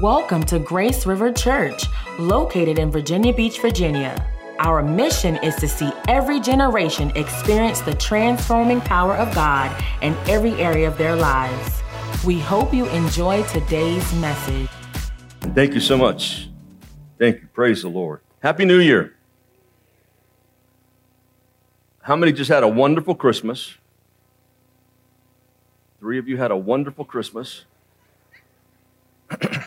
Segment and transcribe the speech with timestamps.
[0.00, 1.84] Welcome to Grace River Church,
[2.18, 4.26] located in Virginia Beach, Virginia.
[4.58, 9.70] Our mission is to see every generation experience the transforming power of God
[10.02, 11.80] in every area of their lives.
[12.24, 14.68] We hope you enjoy today's message.
[15.54, 16.48] Thank you so much.
[17.18, 17.48] Thank you.
[17.52, 18.20] Praise the Lord.
[18.40, 19.14] Happy New Year.
[22.00, 23.74] How many just had a wonderful Christmas?
[26.00, 27.64] Three of you had a wonderful Christmas.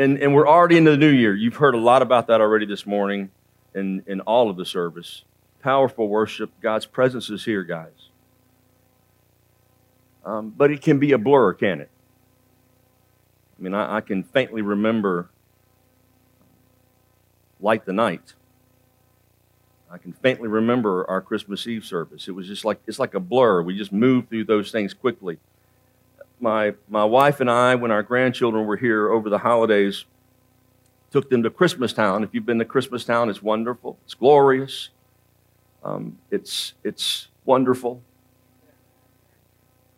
[0.00, 1.34] and, and we're already into the new year.
[1.34, 3.30] You've heard a lot about that already this morning
[3.74, 5.24] in, in all of the service.
[5.62, 6.50] Powerful worship.
[6.62, 8.08] God's presence is here, guys.
[10.24, 11.90] Um, but it can be a blur, can it?
[13.58, 15.28] I mean, I, I can faintly remember
[17.60, 18.32] Light the Night.
[19.90, 22.26] I can faintly remember our Christmas Eve service.
[22.26, 23.60] It was just like it's like a blur.
[23.60, 25.38] We just moved through those things quickly
[26.40, 30.04] my, my wife and I, when our grandchildren were here over the holidays,
[31.10, 32.22] took them to Christmastown.
[32.22, 33.98] If you've been to Christmastown, it's wonderful.
[34.04, 34.90] It's glorious.
[35.82, 38.02] Um, it's, it's wonderful.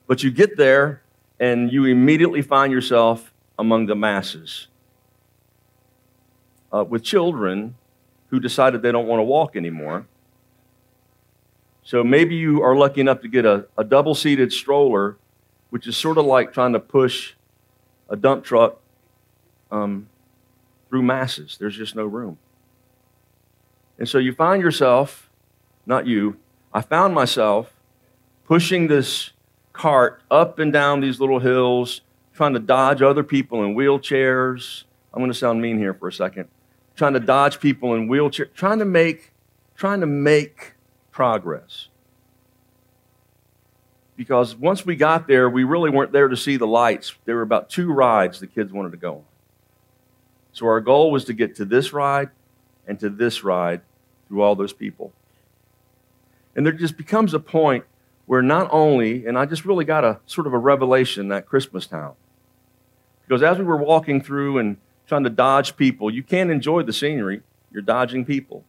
[0.07, 1.03] But you get there
[1.39, 4.69] and you immediately find yourself among the masses
[6.73, 7.75] uh, with children
[8.29, 10.07] who decided they don't want to walk anymore.
[11.85, 15.17] So maybe you are lucky enough to get a, a double seated stroller
[15.73, 17.33] which is sort of like trying to push
[18.11, 18.79] a dump truck
[19.71, 20.07] um,
[20.91, 21.57] through masses.
[21.59, 22.37] There's just no room.
[23.99, 25.31] And so you find yourself,
[25.87, 26.37] not you,
[26.75, 27.73] I found myself
[28.45, 29.31] pushing this
[29.73, 32.03] cart up and down these little hills,
[32.35, 34.85] trying to dodge other people in wheelchairs.
[35.15, 36.49] I'm going to sound mean here for a second.
[36.97, 39.33] Trying to dodge people in wheelchairs, trying to make,
[39.75, 40.75] trying to make
[41.11, 41.89] progress
[44.23, 47.13] because once we got there, we really weren't there to see the lights.
[47.25, 49.25] There were about two rides the kids wanted to go on.
[50.53, 52.29] So our goal was to get to this ride
[52.87, 53.81] and to this ride
[54.29, 55.13] through all those people.
[56.55, 57.85] And there just becomes a point
[58.27, 62.15] where not only, and I just really got a sort of a revelation that Christmastown.
[63.27, 64.77] Because as we were walking through and
[65.09, 68.63] trying to dodge people, you can't enjoy the scenery, you're dodging people.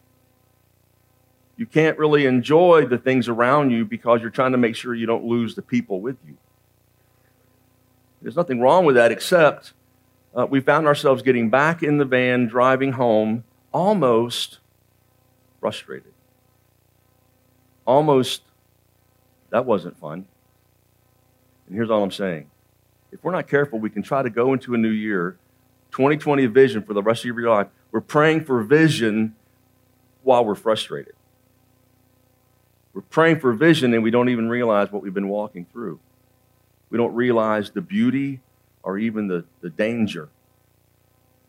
[1.56, 5.06] You can't really enjoy the things around you because you're trying to make sure you
[5.06, 6.36] don't lose the people with you.
[8.22, 9.72] There's nothing wrong with that, except
[10.34, 14.58] uh, we found ourselves getting back in the van, driving home, almost
[15.60, 16.12] frustrated.
[17.86, 18.42] Almost,
[19.50, 20.26] that wasn't fun.
[21.66, 22.50] And here's all I'm saying
[23.12, 25.36] if we're not careful, we can try to go into a new year,
[25.92, 27.68] 2020 vision for the rest of your life.
[27.92, 29.36] We're praying for vision
[30.22, 31.14] while we're frustrated.
[32.94, 35.98] We're praying for vision and we don't even realize what we've been walking through.
[36.90, 38.40] We don't realize the beauty
[38.84, 40.28] or even the, the danger.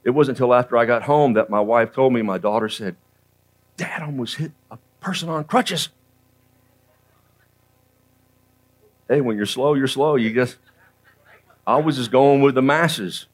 [0.04, 2.96] It wasn't until after I got home that my wife told me, my daughter said,
[3.78, 5.90] Dad almost hit a person on crutches.
[9.08, 10.16] Hey, when you're slow, you're slow.
[10.16, 10.58] You just,
[11.68, 13.28] I was just going with the masses,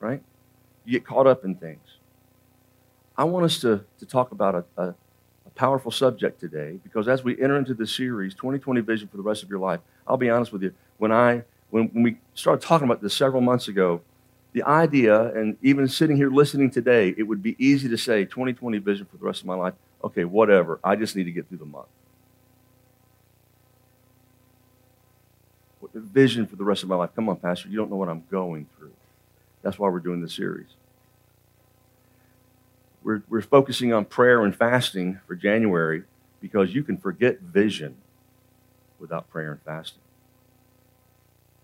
[0.00, 0.20] right?
[0.84, 1.98] You get caught up in things.
[3.16, 4.94] I want us to, to talk about a, a
[5.56, 9.42] powerful subject today because as we enter into this series, 2020 Vision for the rest
[9.42, 10.72] of your life, I'll be honest with you.
[10.98, 14.02] When, I, when, when we started talking about this several months ago,
[14.52, 18.78] the idea, and even sitting here listening today, it would be easy to say 2020
[18.78, 19.74] Vision for the rest of my life.
[20.04, 20.78] Okay, whatever.
[20.84, 21.88] I just need to get through the month.
[25.94, 27.10] Vision for the rest of my life.
[27.14, 27.68] Come on, Pastor.
[27.68, 28.92] You don't know what I'm going through.
[29.62, 30.68] That's why we're doing this series
[33.06, 36.02] we're, we're focusing on prayer and fasting for January
[36.40, 37.96] because you can forget vision
[38.98, 40.02] without prayer and fasting.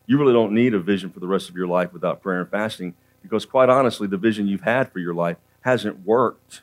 [0.07, 2.49] You really don't need a vision for the rest of your life without prayer and
[2.49, 6.63] fasting because, quite honestly, the vision you've had for your life hasn't worked.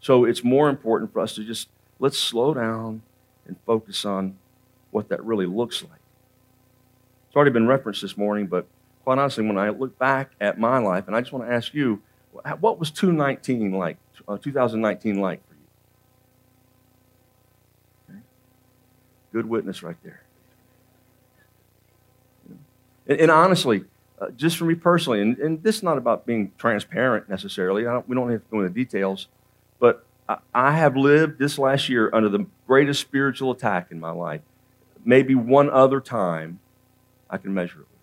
[0.00, 3.02] So it's more important for us to just let's slow down
[3.46, 4.38] and focus on
[4.90, 6.00] what that really looks like.
[7.28, 8.66] It's already been referenced this morning, but
[9.04, 11.74] quite honestly, when I look back at my life, and I just want to ask
[11.74, 12.00] you,
[12.60, 13.96] what was 2019 like,
[14.28, 15.60] uh, 2019 like for you?
[18.10, 18.20] Okay.
[19.32, 20.22] Good witness right there.
[23.06, 23.84] And, and honestly,
[24.20, 28.08] uh, just for me personally, and, and, this is not about being transparent necessarily, don't,
[28.08, 29.28] we don't have to go into details,
[29.78, 34.10] but I, I have lived this last year under the greatest spiritual attack in my
[34.10, 34.40] life.
[35.04, 36.60] Maybe one other time
[37.28, 37.95] I can measure it.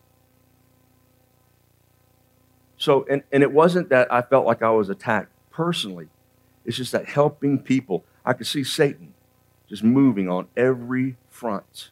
[2.84, 6.10] So, and, and it wasn't that I felt like I was attacked personally.
[6.66, 9.14] It's just that helping people, I could see Satan
[9.70, 11.92] just moving on every front.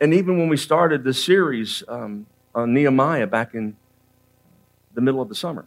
[0.00, 3.76] And even when we started the series, um, on Nehemiah back in
[4.94, 5.66] the middle of the summer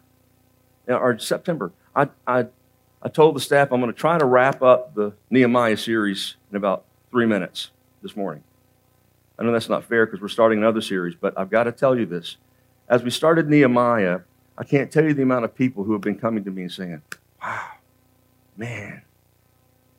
[0.87, 1.73] or September.
[1.93, 2.45] I, I,
[3.01, 6.55] I told the staff I'm going to try to wrap up the Nehemiah series in
[6.55, 8.45] about three minutes this morning.
[9.41, 11.97] I know that's not fair because we're starting another series, but I've got to tell
[11.97, 12.37] you this.
[12.87, 14.19] As we started Nehemiah,
[14.55, 16.71] I can't tell you the amount of people who have been coming to me and
[16.71, 17.01] saying,
[17.41, 17.71] wow,
[18.55, 19.01] man,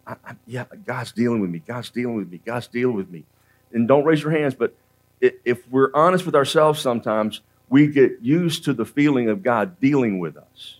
[0.06, 1.58] I, I, yeah, God's dealing with me.
[1.58, 2.40] God's dealing with me.
[2.46, 3.24] God's dealing with me.
[3.72, 4.76] And don't raise your hands, but
[5.20, 10.20] if we're honest with ourselves sometimes, we get used to the feeling of God dealing
[10.20, 10.76] with us,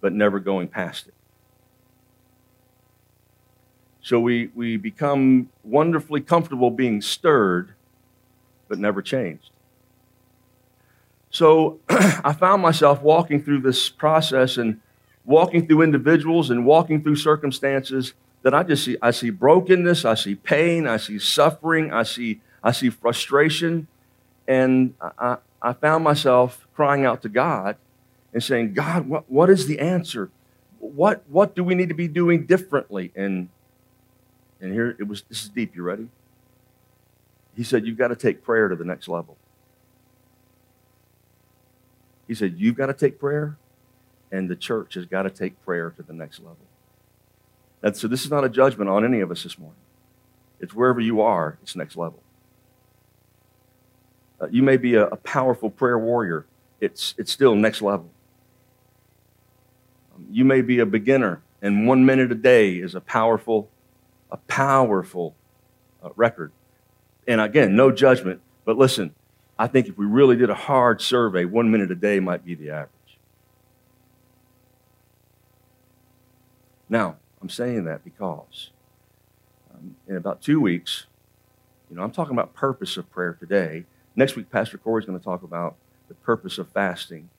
[0.00, 1.14] but never going past it.
[4.02, 7.74] So we, we become wonderfully comfortable being stirred,
[8.68, 9.50] but never changed.
[11.30, 14.80] So I found myself walking through this process and
[15.24, 18.96] walking through individuals and walking through circumstances that I just see.
[19.02, 23.86] I see brokenness, I see pain, I see suffering, I see, I see frustration.
[24.48, 27.76] And I, I found myself crying out to God
[28.32, 30.30] and saying, God, what, what is the answer?
[30.78, 33.12] What, what do we need to be doing differently?
[33.14, 33.50] And,
[34.60, 35.74] and here it was, this is deep.
[35.74, 36.08] You ready?
[37.56, 39.36] He said, You've got to take prayer to the next level.
[42.28, 43.56] He said, You've got to take prayer,
[44.30, 46.56] and the church has got to take prayer to the next level.
[47.82, 49.80] And so this is not a judgment on any of us this morning.
[50.60, 52.22] It's wherever you are, it's next level.
[54.40, 56.46] Uh, you may be a, a, powerful prayer warrior,
[56.80, 58.10] it's, it's still next level.
[60.14, 63.68] Um, you may be a beginner, and one minute a day is a powerful,
[64.30, 65.34] a powerful
[66.02, 66.52] uh, record.
[67.26, 69.14] And again, no judgment, but listen,
[69.58, 72.54] I think if we really did a hard survey, one minute a day might be
[72.54, 72.90] the average.
[76.88, 78.70] Now, I'm saying that because
[79.72, 81.06] um, in about two weeks,
[81.90, 83.84] you know, I'm talking about purpose of prayer today.
[84.16, 85.76] Next week, Pastor Corey's going to talk about
[86.08, 87.30] the purpose of fasting.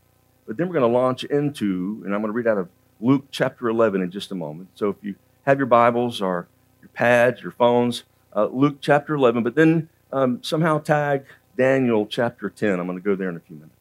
[0.47, 3.25] But then we're going to launch into, and I'm going to read out of Luke
[3.31, 4.69] chapter 11 in just a moment.
[4.75, 5.15] So if you
[5.45, 6.47] have your Bibles or
[6.81, 8.03] your pads, your phones,
[8.35, 11.25] uh, Luke chapter 11, but then um, somehow tag
[11.57, 12.79] Daniel chapter 10.
[12.79, 13.75] I'm going to go there in a few minutes.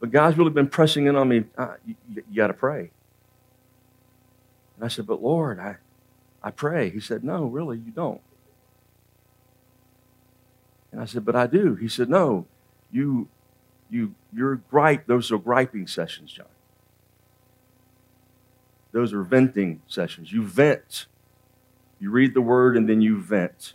[0.00, 1.44] But God's really been pressing in on me.
[1.56, 2.90] Uh, you, you got to pray.
[4.76, 5.76] And I said, But Lord, I,
[6.42, 6.90] I pray.
[6.90, 8.20] He said, No, really, you don't.
[10.92, 11.74] And I said, But I do.
[11.74, 12.46] He said, No,
[12.92, 13.28] you,
[13.90, 15.06] you, you're gripe.
[15.06, 16.46] Those are griping sessions, John.
[18.98, 20.32] Those are venting sessions.
[20.32, 21.06] You vent.
[22.00, 23.74] You read the word and then you vent.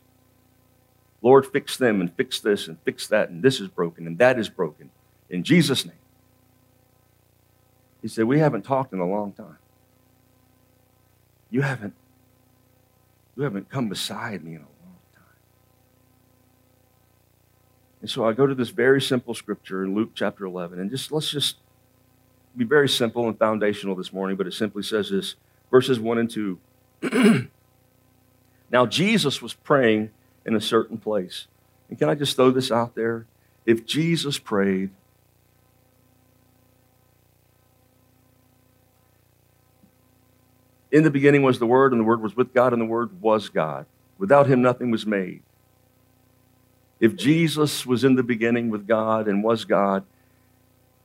[1.22, 4.38] Lord, fix them and fix this and fix that, and this is broken and that
[4.38, 4.90] is broken.
[5.30, 5.96] In Jesus' name.
[8.02, 9.60] He said, We haven't talked in a long time.
[11.50, 11.94] You haven't,
[13.38, 15.24] you haven't come beside me in a long time.
[18.02, 21.14] And so I go to this very simple scripture in Luke chapter 11, and just
[21.14, 21.56] let's just
[22.56, 25.36] be very simple and foundational this morning, but it simply says this
[25.72, 26.60] verses 1 and 2.
[28.72, 30.12] now, Jesus was praying
[30.46, 31.48] in a certain place.
[31.90, 33.26] And can I just throw this out there?
[33.66, 34.92] If Jesus prayed,
[40.94, 43.20] In the beginning was the Word, and the Word was with God, and the Word
[43.20, 43.88] was God.
[44.20, 45.42] Without him, nothing was made.
[47.00, 50.04] If Jesus was in the beginning with God and was God,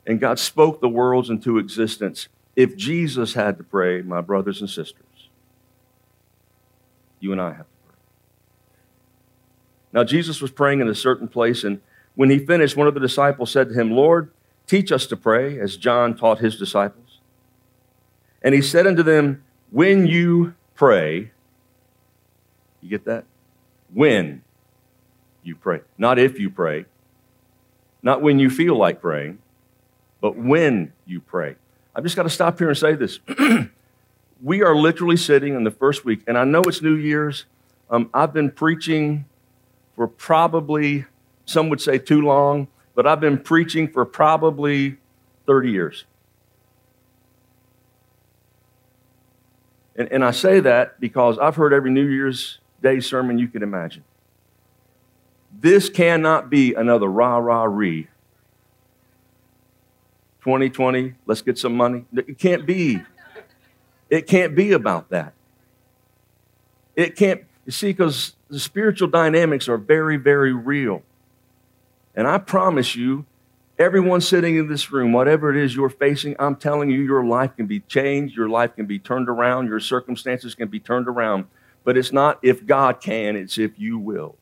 [0.09, 4.67] and God spoke the worlds into existence, if Jesus had to pray, my brothers and
[4.67, 5.05] sisters,
[7.19, 7.95] you and I have to pray.
[9.93, 11.79] now, Jesus was praying in a certain place, and
[12.15, 14.31] when he finished, one of the disciples said to him, Lord,
[14.65, 17.19] teach us to pray, as John taught his disciples.
[18.41, 21.29] And he said unto them, When you pray,
[22.81, 23.25] you get that?
[23.93, 24.41] When
[25.43, 25.81] you pray.
[25.99, 26.85] Not if you pray,
[28.01, 29.37] not when you feel like praying,
[30.21, 31.55] but when you pray.
[31.95, 33.19] I've just got to stop here and say this.
[34.41, 37.45] we are literally sitting in the first week, and I know it's New Year's.
[37.89, 39.25] Um, I've been preaching
[39.95, 41.05] for probably,
[41.45, 44.97] some would say too long, but I've been preaching for probably
[45.45, 46.05] 30 years.
[49.95, 53.63] And, and I say that because I've heard every New Year's Day sermon you can
[53.63, 54.03] imagine.
[55.51, 58.07] This cannot be another rah rah ree.
[60.41, 62.05] 2020, let's get some money.
[62.13, 63.01] It can't be.
[64.09, 65.33] It can't be about that.
[66.95, 71.03] It can't, you see, because the spiritual dynamics are very, very real.
[72.15, 73.25] And I promise you,
[73.77, 77.55] everyone sitting in this room, whatever it is you're facing, I'm telling you, your life
[77.55, 81.45] can be changed, your life can be turned around, your circumstances can be turned around.
[81.83, 84.35] But it's not if God can, it's if you will.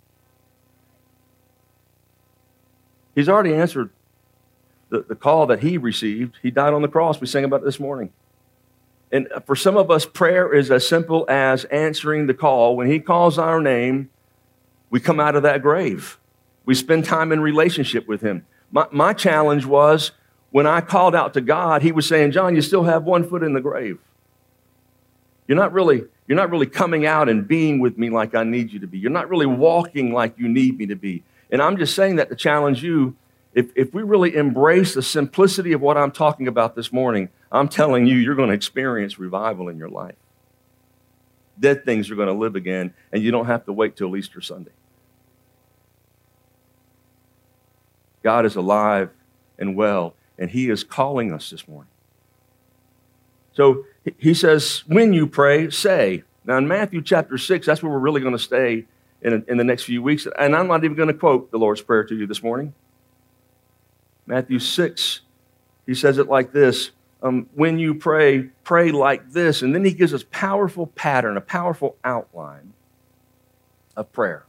[3.13, 3.89] He's already answered
[4.89, 6.35] the, the call that he received.
[6.41, 7.19] He died on the cross.
[7.19, 8.11] We sang about it this morning.
[9.11, 12.75] And for some of us, prayer is as simple as answering the call.
[12.75, 14.09] When he calls our name,
[14.89, 16.17] we come out of that grave.
[16.65, 18.45] We spend time in relationship with him.
[18.71, 20.11] My, my challenge was
[20.51, 23.43] when I called out to God, he was saying, John, you still have one foot
[23.43, 23.99] in the grave.
[25.47, 28.71] You're not really, you're not really coming out and being with me like I need
[28.71, 28.97] you to be.
[28.97, 31.23] You're not really walking like you need me to be.
[31.49, 33.15] And I'm just saying that to challenge you.
[33.57, 37.67] If, if we really embrace the simplicity of what I'm talking about this morning, I'm
[37.67, 40.13] telling you, you're going to experience revival in your life.
[41.59, 44.41] Dead things are going to live again, and you don't have to wait till Easter
[44.41, 44.69] Sunday.
[48.21, 49.09] God is alive
[49.57, 51.89] and well, and He is calling us this morning.
[53.53, 53.85] So
[54.19, 56.21] he says, when you pray, say.
[56.45, 58.85] Now, in Matthew chapter 6, that's where we're really going to stay
[59.23, 60.27] in, in the next few weeks.
[60.37, 62.75] And I'm not even going to quote the Lord's Prayer to you this morning.
[64.27, 65.21] Matthew 6,
[65.85, 66.91] he says it like this
[67.23, 69.61] um, When you pray, pray like this.
[69.61, 72.73] And then he gives us powerful pattern, a powerful outline
[73.95, 74.45] of prayer.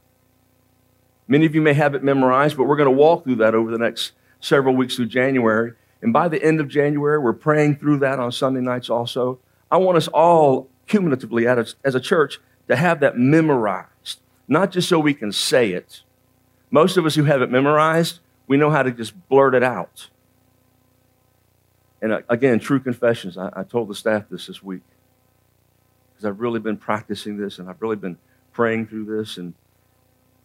[1.27, 3.71] Many of you may have it memorized, but we're going to walk through that over
[3.71, 5.73] the next several weeks through January.
[6.01, 9.39] And by the end of January, we're praying through that on Sunday nights also.
[9.71, 14.99] I want us all cumulatively as a church to have that memorized, not just so
[14.99, 16.01] we can say it.
[16.71, 18.19] Most of us who have it memorized,
[18.49, 20.09] we know how to just blurt it out.
[22.01, 23.37] And uh, again, true confessions.
[23.37, 24.81] I, I told the staff this this week
[26.11, 28.17] because I've really been practicing this and I've really been
[28.51, 29.53] praying through this and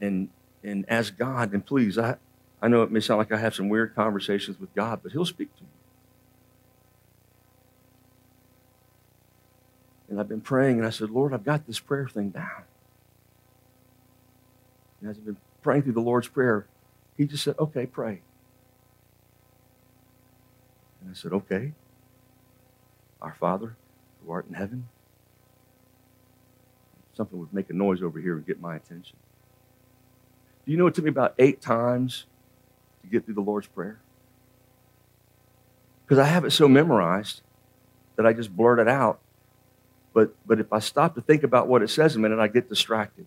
[0.00, 0.28] and
[0.62, 2.16] and as God, and please, I,
[2.60, 5.26] I know it may sound like I have some weird conversations with God, but He'll
[5.26, 5.68] speak to me.
[10.08, 12.64] And I've been praying, and I said, Lord, I've got this prayer thing down.
[15.00, 16.66] And as I've been praying through the Lord's Prayer,
[17.16, 18.20] He just said, okay, pray.
[21.00, 21.72] And I said, okay.
[23.20, 23.76] Our Father,
[24.24, 24.88] who art in heaven.
[27.14, 29.16] Something would make a noise over here and get my attention.
[30.64, 32.24] Do you know it took me about eight times
[33.02, 34.00] to get through the Lord's Prayer?
[36.04, 37.42] Because I have it so memorized
[38.16, 39.20] that I just blurt it out.
[40.12, 42.68] But, but if I stop to think about what it says a minute, I get
[42.68, 43.26] distracted.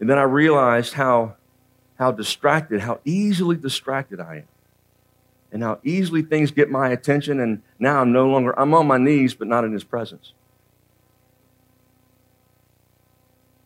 [0.00, 1.36] And then I realized how,
[1.98, 4.48] how distracted, how easily distracted I am.
[5.52, 7.38] And how easily things get my attention.
[7.38, 10.32] And now I'm no longer, I'm on my knees, but not in his presence.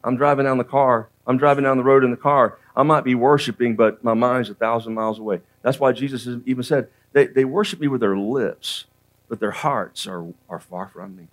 [0.05, 2.59] I'm driving down the car I'm driving down the road in the car.
[2.75, 5.43] I might be worshiping, but my mind's a thousand miles away.
[5.61, 8.87] That's why Jesus even said, they, they worship me with their lips,
[9.29, 11.29] but their hearts are, are far from me.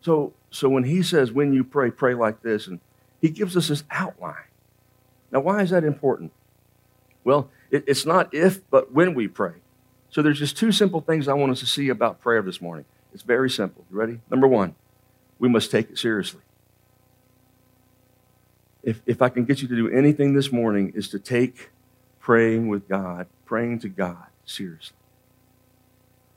[0.00, 2.80] So, so when he says, when you pray, pray like this, and
[3.24, 4.44] he gives us this outline.
[5.32, 6.32] Now, why is that important?
[7.24, 9.54] Well, it, it's not if, but when we pray.
[10.10, 12.84] So there's just two simple things I want us to see about prayer this morning.
[13.12, 13.84] It's very simple.
[13.90, 14.20] You ready?
[14.30, 14.74] Number one,
[15.38, 16.42] we must take it seriously
[18.84, 21.70] if, if I can get you to do anything this morning, is to take
[22.20, 24.96] praying with God, praying to God seriously.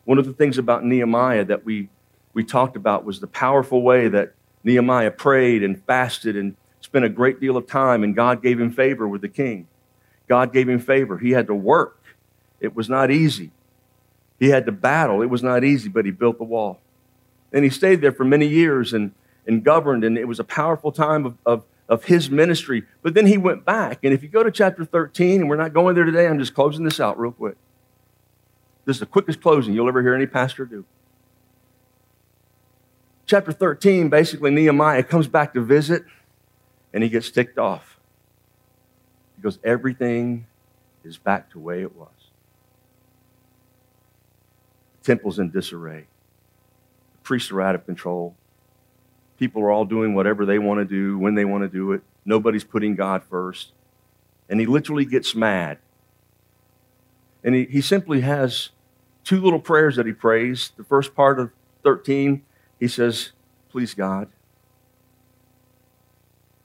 [0.06, 1.90] One of the things about Nehemiah that we,
[2.34, 6.56] we talked about was the powerful way that Nehemiah prayed and fasted and
[6.88, 9.68] spent a great deal of time, and God gave him favor with the king.
[10.28, 11.18] God gave him favor.
[11.20, 12.02] He had to work,
[12.60, 13.52] it was not easy.
[14.40, 16.80] He had to battle, it was not easy, but he built the wall.
[17.52, 19.14] And he stayed there for many years and,
[19.46, 22.84] and governed, and it was a powerful time of, of of his ministry.
[23.02, 24.00] But then he went back.
[24.04, 26.54] And if you go to chapter 13, and we're not going there today, I'm just
[26.54, 27.56] closing this out real quick.
[28.86, 30.86] This is the quickest closing you'll ever hear any pastor do.
[33.26, 36.04] Chapter 13, basically, Nehemiah comes back to visit
[36.94, 38.00] and he gets ticked off.
[39.36, 40.48] because Everything
[41.04, 42.10] is back to the way it was.
[45.02, 46.08] The temple's in disarray.
[47.14, 48.36] The priests are out of control.
[49.38, 52.02] People are all doing whatever they want to do, when they want to do it.
[52.26, 53.72] Nobody's putting God first.
[54.50, 55.78] And he literally gets mad.
[57.44, 58.70] And he, he simply has
[59.24, 60.72] two little prayers that he prays.
[60.76, 61.52] The first part of
[61.84, 62.44] 13,
[62.80, 63.32] he says,
[63.70, 64.30] Please, God,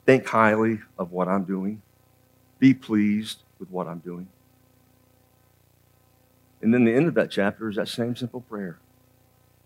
[0.05, 1.81] think highly of what I'm doing.
[2.59, 4.27] Be pleased with what I'm doing.
[6.61, 8.77] And then the end of that chapter is that same simple prayer.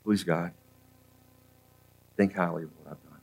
[0.04, 0.52] Please, God,
[2.16, 3.20] think highly of what I've done.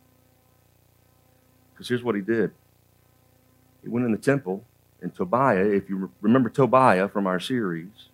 [1.72, 2.52] Because here's what he did
[3.82, 4.64] he went in the temple,
[5.02, 8.08] and Tobiah, if you remember Tobiah from our series,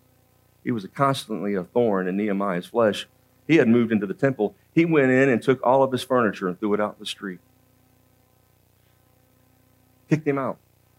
[0.65, 3.07] he was constantly a thorn in Nehemiah's flesh.
[3.47, 4.55] He had moved into the temple.
[4.75, 7.07] He went in and took all of his furniture and threw it out in the
[7.07, 7.39] street.
[10.11, 10.59] Kicked him out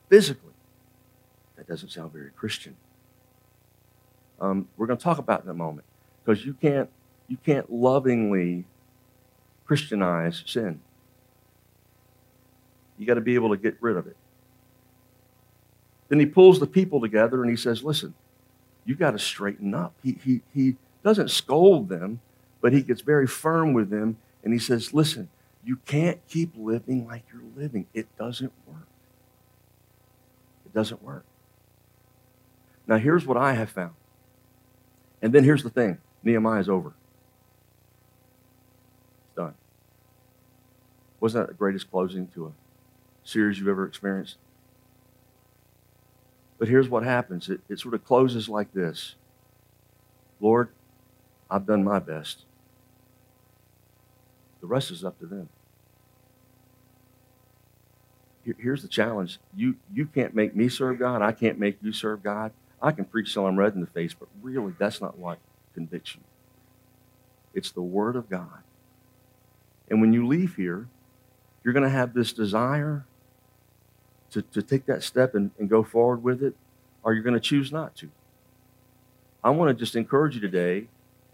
[0.10, 0.54] physically.
[1.58, 2.78] That doesn't sound very Christian.
[4.40, 5.86] Um, we're going to talk about in a moment
[6.24, 6.90] because you can't,
[7.28, 8.66] you can't lovingly
[9.66, 10.80] Christianize sin.
[12.98, 14.16] You got to be able to get rid of it.
[16.08, 18.14] Then he pulls the people together and he says, Listen,
[18.86, 19.94] you got to straighten up.
[20.04, 22.22] He, he, he doesn't scold them,
[22.62, 25.30] but he gets very firm with them and he says, Listen,
[25.64, 27.88] you can't keep living like you're living.
[27.94, 28.88] It doesn't work.
[30.72, 31.26] It doesn't work.
[32.88, 33.94] Now, here's what I have found.
[35.22, 36.94] And then here's the thing Nehemiah is over.
[39.28, 39.54] It's done.
[41.20, 42.52] Wasn't that the greatest closing to a
[43.24, 44.38] series you've ever experienced?
[46.58, 49.16] But here's what happens it, it sort of closes like this
[50.40, 50.70] Lord,
[51.50, 52.46] I've done my best.
[54.62, 55.50] The rest is up to them.
[58.44, 59.40] Here's the challenge.
[59.56, 61.22] You, you can't make me serve God.
[61.22, 62.52] I can't make you serve God.
[62.82, 65.38] I can preach till I'm red in the face, but really, that's not what
[65.74, 66.22] convicts you.
[67.54, 68.64] It's the Word of God.
[69.90, 70.88] And when you leave here,
[71.64, 73.06] you're going to have this desire
[74.32, 76.56] to, to take that step and, and go forward with it,
[77.04, 78.10] or you're going to choose not to.
[79.44, 80.88] I want to just encourage you today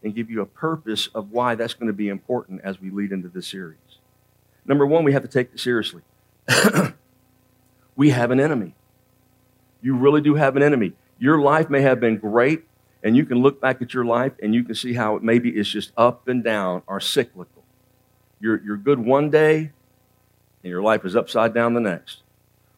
[0.04, 3.12] and give you a purpose of why that's going to be important as we lead
[3.12, 3.78] into this series.
[4.66, 6.02] Number one, we have to take it seriously.
[7.98, 8.74] we have an enemy.
[9.82, 10.94] You really do have an enemy.
[11.20, 12.64] Your life may have been great,
[13.04, 15.50] and you can look back at your life and you can see how it maybe
[15.50, 17.64] is just up and down or cyclical.
[18.40, 19.72] You're, you're good one day,
[20.64, 22.22] and your life is upside down the next.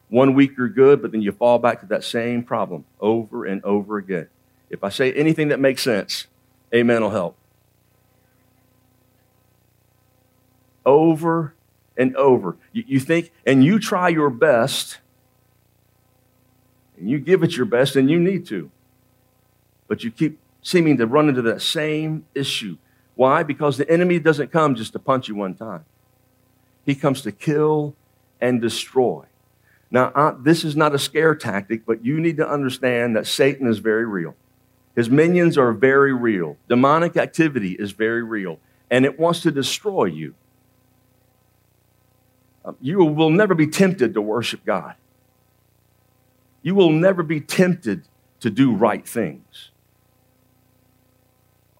[0.08, 3.62] One week you're good, but then you fall back to that same problem over and
[3.62, 4.28] over again.
[4.70, 6.26] If I say anything that makes sense,
[6.74, 7.36] amen will help.
[10.86, 11.54] Over
[11.96, 12.56] and over.
[12.72, 14.98] You, you think, and you try your best,
[17.00, 18.70] and you give it your best, and you need to.
[19.88, 22.76] But you keep seeming to run into that same issue.
[23.14, 23.42] Why?
[23.42, 25.84] Because the enemy doesn't come just to punch you one time,
[26.86, 27.94] he comes to kill
[28.40, 29.24] and destroy.
[29.90, 33.66] Now, uh, this is not a scare tactic, but you need to understand that Satan
[33.66, 34.36] is very real.
[34.94, 36.56] His minions are very real.
[36.68, 38.58] Demonic activity is very real,
[38.90, 40.34] and it wants to destroy you.
[42.64, 44.94] Um, you will never be tempted to worship God.
[46.62, 48.04] You will never be tempted
[48.40, 49.70] to do right things.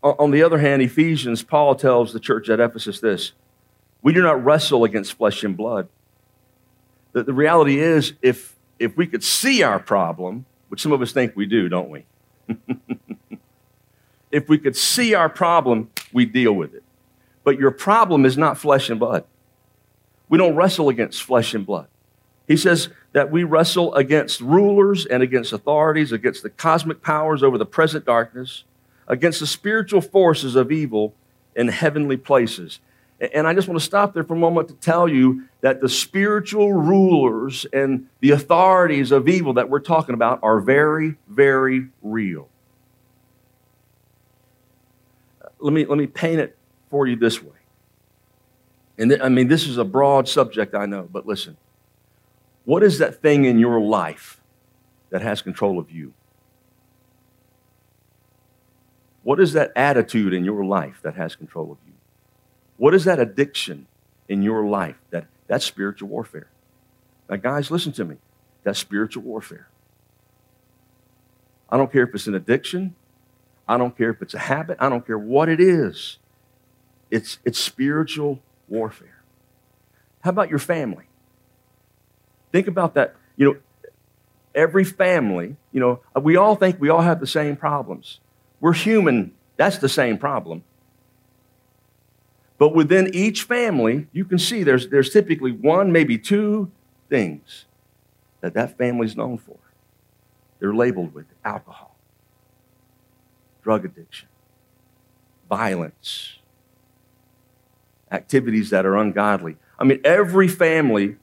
[0.03, 3.33] On the other hand, Ephesians, Paul tells the church at Ephesus this
[4.03, 5.89] We do not wrestle against flesh and blood
[7.13, 11.13] the, the reality is, if, if we could see our problem, which some of us
[11.13, 12.07] think we do, don't we?
[14.31, 16.85] if we could see our problem, we deal with it.
[17.43, 19.25] But your problem is not flesh and blood.
[20.29, 21.89] We don't wrestle against flesh and blood.
[22.51, 27.57] He says that we wrestle against rulers and against authorities, against the cosmic powers over
[27.57, 28.65] the present darkness,
[29.07, 31.15] against the spiritual forces of evil
[31.55, 32.81] in heavenly places.
[33.21, 35.89] And I just want to stop there for a moment to tell you that the
[35.89, 42.49] spiritual rulers and the authorities of evil that we're talking about are very, very real.
[45.41, 46.59] Uh, let me, let me paint it
[46.91, 47.59] for you this way.
[48.99, 51.57] And th- I mean, this is a broad subject, I know, but listen.
[52.65, 54.41] What is that thing in your life
[55.11, 56.13] that has control of you?
[59.23, 61.93] What is that attitude in your life that has control of you?
[62.79, 63.87] What is that addiction
[64.29, 64.97] in your life?
[65.11, 66.49] That, that's spiritual warfare.
[67.29, 68.17] Now, guys, listen to me.
[68.65, 69.69] That's spiritual warfare.
[71.69, 72.95] I don't care if it's an addiction.
[73.69, 74.79] I don't care if it's a habit.
[74.81, 76.19] I don't care what it is.
[77.11, 79.23] It's, it's spiritual warfare.
[80.23, 81.10] How about your family?
[82.53, 83.15] Think about that.
[83.37, 83.59] You know,
[84.55, 88.21] every family, you know, we all think we all have the same problems.
[88.61, 89.35] We're human.
[89.57, 90.65] That's the same problem.
[92.59, 96.71] But within each family, you can see there's, there's typically one, maybe two
[97.09, 97.65] things
[98.43, 99.57] that that family's known for.
[100.59, 101.97] They're labeled with alcohol,
[103.63, 104.29] drug addiction,
[105.49, 106.37] violence,
[108.13, 109.57] activities that are ungodly.
[109.79, 111.17] I mean, every family,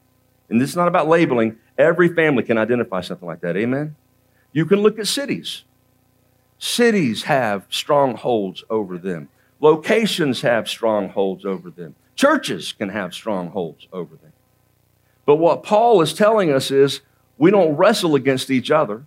[0.48, 3.56] and this is not about labeling, every family can identify something like that.
[3.56, 3.96] Amen?
[4.52, 5.64] You can look at cities.
[6.58, 9.28] Cities have strongholds over them.
[9.60, 11.94] Locations have strongholds over them.
[12.16, 14.32] Churches can have strongholds over them.
[15.26, 17.00] But what Paul is telling us is
[17.36, 19.04] we don't wrestle against each other.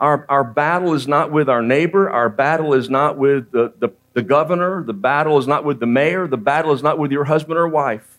[0.00, 2.10] Our, our battle is not with our neighbor.
[2.10, 4.82] Our battle is not with the, the, the governor.
[4.82, 6.26] The battle is not with the mayor.
[6.26, 8.18] The battle is not with your husband or wife.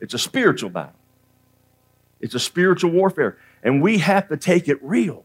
[0.00, 0.99] It's a spiritual battle,
[2.20, 3.38] it's a spiritual warfare.
[3.62, 5.24] And we have to take it real.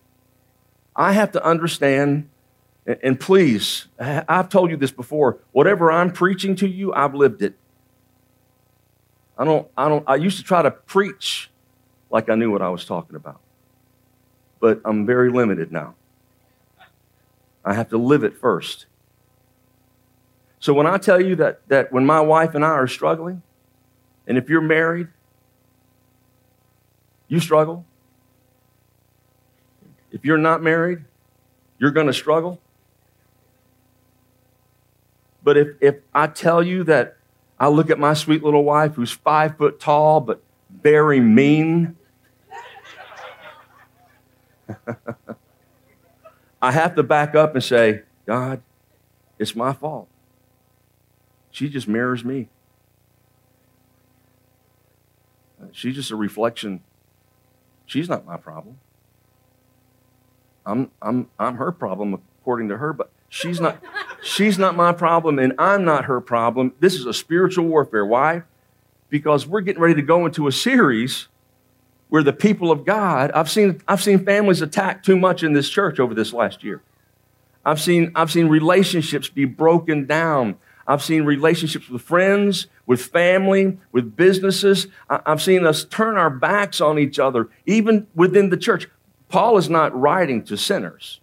[0.96, 2.30] I have to understand,
[2.86, 7.56] and please, I've told you this before, whatever I'm preaching to you, I've lived it.
[9.38, 11.50] I don't, I don't, I used to try to preach
[12.10, 13.42] like I knew what I was talking about.
[14.62, 15.96] But I'm very limited now.
[17.66, 18.86] I have to live it first.
[20.60, 23.42] So when I tell you that, that when my wife and I are struggling,
[24.28, 25.10] and if you're married,
[27.28, 27.86] you struggle.
[30.12, 31.04] If you're not married,
[31.80, 32.60] you're going to struggle.
[35.44, 37.18] But if, if I tell you that
[37.60, 40.42] I look at my sweet little wife who's five foot tall but
[40.82, 41.98] very mean,
[46.62, 48.62] I have to back up and say, God,
[49.38, 50.08] it's my fault.
[51.52, 52.50] She just mirrors me.
[55.72, 56.82] She's just a reflection.
[57.86, 58.80] She's not my problem.
[60.66, 63.84] I'm, I'm, I'm her problem according to her, but she's not,
[64.24, 66.74] she's not my problem and I'm not her problem.
[66.80, 68.06] This is a spiritual warfare.
[68.06, 68.44] Why?
[69.10, 71.28] Because we're getting ready to go into a series
[72.10, 75.70] where the people of God, I've seen, I've seen families attacked too much in this
[75.70, 76.82] church over this last year.
[77.66, 80.58] I've seen, I've seen relationships be broken down.
[80.88, 84.88] I've seen relationships with friends, with family, with businesses.
[85.10, 88.88] I've seen us turn our backs on each other, even within the church.
[89.30, 91.20] Paul is not writing to sinners.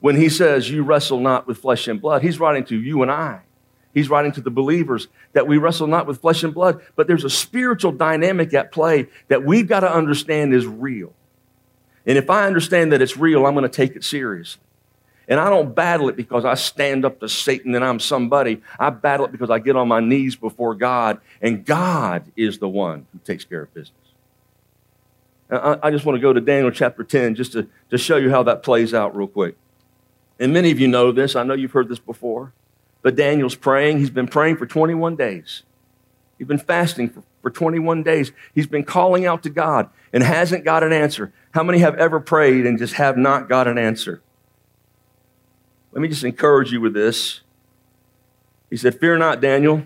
[0.00, 3.10] When he says, You wrestle not with flesh and blood, he's writing to you and
[3.10, 3.42] I.
[3.92, 7.24] He's writing to the believers that we wrestle not with flesh and blood, but there's
[7.24, 11.12] a spiritual dynamic at play that we've got to understand is real.
[12.06, 14.62] And if I understand that it's real, I'm going to take it seriously.
[15.30, 18.60] And I don't battle it because I stand up to Satan and I'm somebody.
[18.78, 22.68] I battle it because I get on my knees before God, and God is the
[22.68, 23.94] one who takes care of business.
[25.48, 28.42] I just want to go to Daniel chapter 10 just to, to show you how
[28.44, 29.56] that plays out real quick.
[30.38, 31.34] And many of you know this.
[31.34, 32.52] I know you've heard this before.
[33.02, 33.98] But Daniel's praying.
[33.98, 35.62] He's been praying for 21 days.
[36.38, 38.32] He's been fasting for, for 21 days.
[38.54, 41.32] He's been calling out to God and hasn't got an answer.
[41.52, 44.22] How many have ever prayed and just have not got an answer?
[45.92, 47.40] Let me just encourage you with this.
[48.70, 49.82] He said, Fear not, Daniel.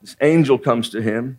[0.00, 1.38] This angel comes to him.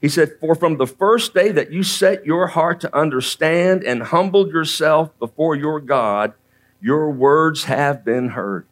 [0.00, 4.02] He said, For from the first day that you set your heart to understand and
[4.02, 6.34] humbled yourself before your God,
[6.80, 8.66] your words have been heard.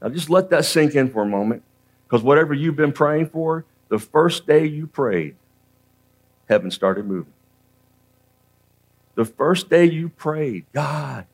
[0.00, 1.62] Now just let that sink in for a moment,
[2.06, 5.36] because whatever you've been praying for, the first day you prayed,
[6.48, 7.32] heaven started moving.
[9.14, 11.26] The first day you prayed, God,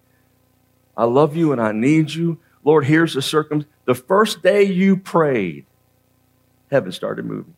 [0.96, 2.38] I love you and I need you.
[2.64, 3.72] Lord, here's the circumstance.
[3.84, 5.66] The first day you prayed,
[6.70, 7.54] heaven started moving.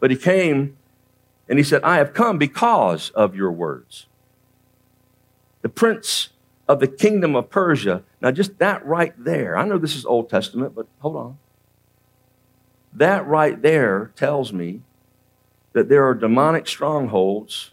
[0.00, 0.76] But he came
[1.48, 4.06] and he said, I have come because of your words.
[5.62, 6.30] The prince
[6.68, 8.02] of the kingdom of Persia.
[8.20, 11.38] Now, just that right there, I know this is Old Testament, but hold on.
[12.92, 14.82] That right there tells me
[15.72, 17.70] that there are demonic strongholds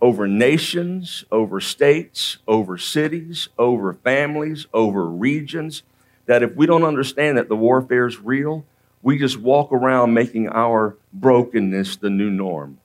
[0.00, 5.82] over nations, over states, over cities, over families, over regions.
[6.26, 8.64] That if we don't understand that the warfare is real,
[9.02, 12.78] we just walk around making our brokenness the new norm.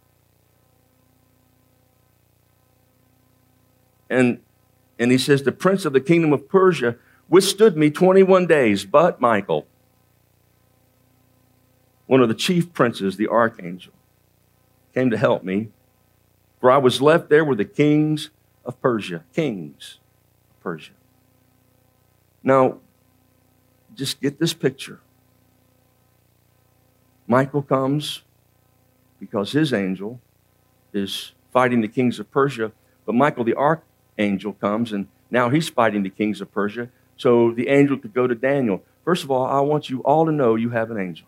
[4.09, 4.39] And
[4.99, 6.95] and he says, The prince of the kingdom of Persia
[7.27, 9.65] withstood me 21 days, but Michael,
[12.05, 13.93] one of the chief princes, the archangel,
[14.93, 15.69] came to help me.
[16.61, 18.29] For I was left there with the kings
[18.63, 19.23] of Persia.
[19.33, 19.97] Kings
[20.51, 20.91] of Persia.
[22.43, 22.77] Now,
[23.95, 24.99] just get this picture.
[27.27, 28.21] Michael comes
[29.19, 30.19] because his angel
[30.93, 32.71] is fighting the kings of Persia,
[33.05, 36.89] but Michael the archangel comes, and now he's fighting the kings of Persia.
[37.17, 38.83] So the angel could go to Daniel.
[39.03, 41.27] First of all, I want you all to know you have an angel.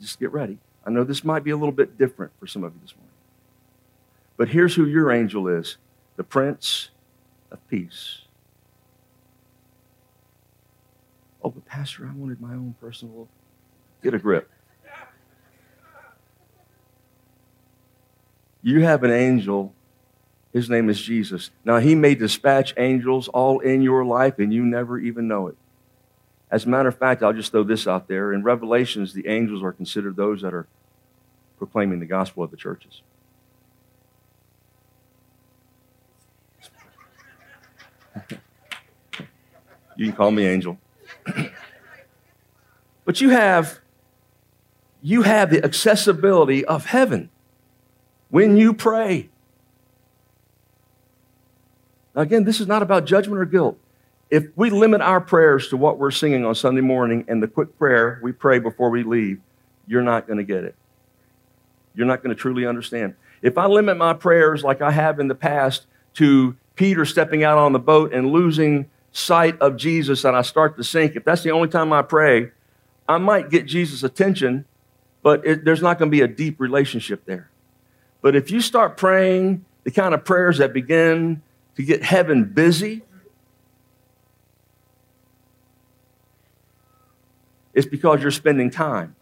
[0.00, 0.58] Just get ready.
[0.86, 3.10] I know this might be a little bit different for some of you this morning.
[4.36, 5.76] But here's who your angel is
[6.16, 6.90] the Prince
[7.50, 8.22] of Peace.
[11.42, 13.28] Oh, but Pastor, I wanted my own personal.
[14.02, 14.50] Get a grip.
[18.62, 19.74] You have an angel
[20.52, 21.50] his name is Jesus.
[21.64, 25.56] Now, he may dispatch angels all in your life and you never even know it.
[26.52, 28.30] As a matter of fact, I'll just throw this out there.
[28.34, 30.66] In Revelations, the angels are considered those that are
[31.56, 33.00] proclaiming the gospel of the churches.
[39.96, 40.78] you can call me angel.
[43.06, 43.80] but you have
[45.00, 47.30] you have the accessibility of heaven.
[48.28, 49.30] when you pray.
[52.14, 53.78] Now, again, this is not about judgment or guilt.
[54.32, 57.78] If we limit our prayers to what we're singing on Sunday morning and the quick
[57.78, 59.42] prayer we pray before we leave,
[59.86, 60.74] you're not going to get it.
[61.94, 63.14] You're not going to truly understand.
[63.42, 67.58] If I limit my prayers like I have in the past to Peter stepping out
[67.58, 71.42] on the boat and losing sight of Jesus and I start to sink, if that's
[71.42, 72.52] the only time I pray,
[73.06, 74.64] I might get Jesus' attention,
[75.22, 77.50] but it, there's not going to be a deep relationship there.
[78.22, 81.42] But if you start praying the kind of prayers that begin
[81.76, 83.02] to get heaven busy,
[87.74, 89.16] it's because you're spending time.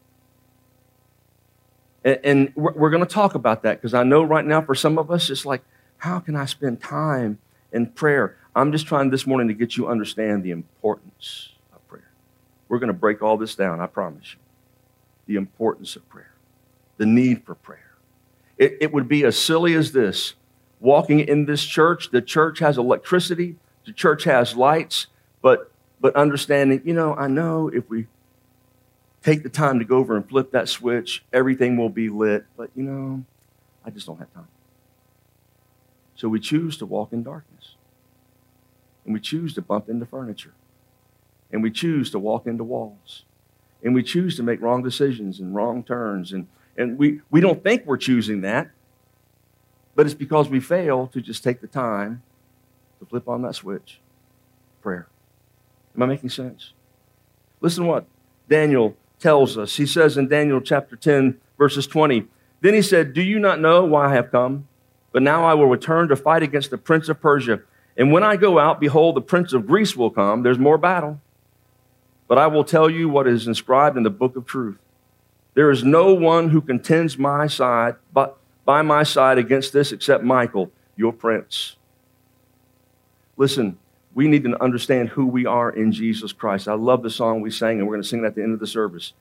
[2.02, 5.10] And, we're going to talk about that because I know right now for some of
[5.10, 5.62] us, it's like,
[5.98, 7.38] how can I spend time
[7.72, 8.38] in prayer?
[8.56, 12.10] I'm just trying this morning to get you understand the importance of prayer.
[12.68, 14.38] We're going to break all this down, I promise you.
[15.26, 16.32] The importance of prayer,
[16.96, 17.92] the need for prayer.
[18.56, 20.34] It, it would be as silly as this
[20.80, 22.10] walking in this church.
[22.10, 25.06] The church has electricity, the church has lights,
[25.42, 28.06] but, but understanding, you know, I know if we
[29.22, 32.70] take the time to go over and flip that switch, everything will be lit, but
[32.74, 33.24] you know,
[33.84, 34.48] I just don't have time.
[36.14, 37.76] So we choose to walk in darkness.
[39.04, 40.52] And we choose to bump into furniture.
[41.50, 43.24] And we choose to walk into walls.
[43.82, 46.32] And we choose to make wrong decisions and wrong turns.
[46.32, 48.70] And, and we, we don't think we're choosing that,
[49.94, 52.22] but it's because we fail to just take the time
[52.98, 54.00] to flip on that switch.
[54.82, 55.08] Prayer.
[55.96, 56.72] Am I making sense?
[57.60, 58.06] Listen to what
[58.48, 59.76] Daniel tells us.
[59.76, 62.26] He says in Daniel chapter 10, verses 20,
[62.60, 64.66] Then he said, Do you not know why I have come?
[65.12, 67.60] But now I will return to fight against the prince of Persia.
[67.96, 70.42] And when I go out, behold, the prince of Greece will come.
[70.42, 71.20] There's more battle.
[72.28, 74.78] But I will tell you what is inscribed in the book of truth.
[75.54, 80.22] There is no one who contends my side, but by my side against this except
[80.22, 81.74] Michael, your prince.
[83.36, 83.79] Listen,
[84.14, 86.68] we need to understand who we are in Jesus Christ.
[86.68, 88.54] I love the song we sang, and we're going to sing it at the end
[88.54, 89.12] of the service.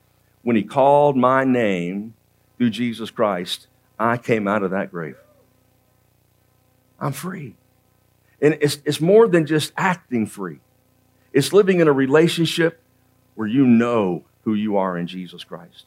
[0.42, 2.14] When he called my name
[2.58, 5.16] through Jesus Christ, I came out of that grave.
[6.98, 7.54] I'm free.
[8.42, 10.60] And it's, it's more than just acting free,
[11.32, 12.80] it's living in a relationship
[13.36, 15.84] where you know who you are in Jesus Christ.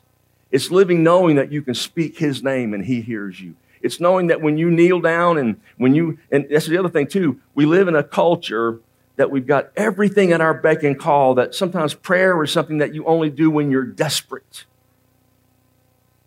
[0.51, 3.55] It's living knowing that you can speak his name and he hears you.
[3.81, 7.07] It's knowing that when you kneel down and when you, and that's the other thing
[7.07, 8.79] too, we live in a culture
[9.15, 12.93] that we've got everything at our beck and call, that sometimes prayer is something that
[12.93, 14.65] you only do when you're desperate.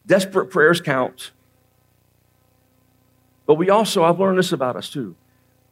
[0.07, 1.33] Desperate prayers count.
[3.44, 5.16] But we also, I've learned this about us too.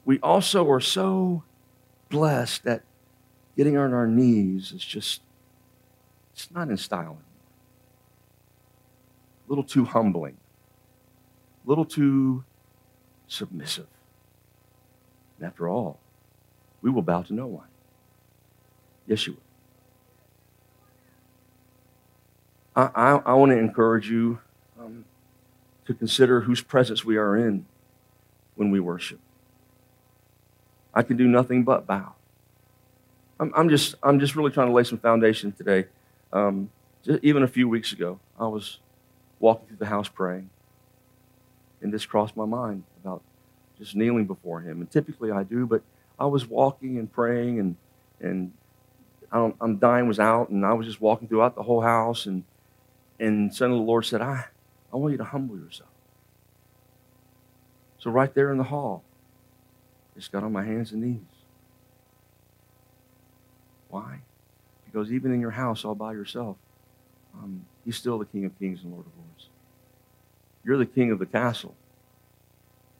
[0.04, 1.44] We also are so
[2.08, 2.82] blessed that
[3.56, 5.22] getting on our knees is just,
[6.32, 7.20] it's not in style anymore.
[9.46, 10.36] A little too humbling,
[11.64, 12.44] a little too
[13.28, 13.86] submissive.
[15.38, 15.98] And after all,
[16.84, 17.66] we will bow to no one.
[19.06, 19.40] Yes, you will.
[22.76, 24.38] I, I, I want to encourage you
[24.78, 25.06] um,
[25.86, 27.64] to consider whose presence we are in
[28.54, 29.18] when we worship.
[30.92, 32.16] I can do nothing but bow.
[33.40, 35.86] I'm, I'm just, I'm just really trying to lay some foundation today.
[36.34, 36.70] Um,
[37.22, 38.78] even a few weeks ago, I was
[39.40, 40.50] walking through the house praying,
[41.80, 43.22] and this crossed my mind about
[43.78, 44.80] just kneeling before Him.
[44.80, 45.82] And typically I do, but
[46.18, 47.76] I was walking and praying, and
[48.20, 48.52] and
[49.32, 52.44] I'm, I'm dying was out, and I was just walking throughout the whole house, and
[53.18, 54.46] and suddenly the Lord said, "I
[54.92, 55.90] I want you to humble yourself."
[57.98, 59.02] So right there in the hall,
[60.14, 61.20] I just got on my hands and knees.
[63.88, 64.20] Why?
[64.84, 66.56] Because even in your house all by yourself,
[67.34, 69.48] um, He's still the King of Kings and Lord of Lords.
[70.64, 71.74] You're the king of the castle,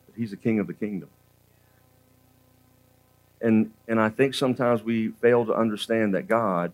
[0.06, 1.10] but He's the king of the kingdom.
[3.44, 6.72] And, and I think sometimes we fail to understand that God,